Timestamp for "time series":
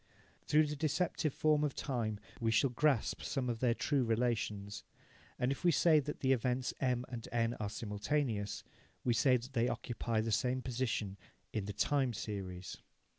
11.73-12.77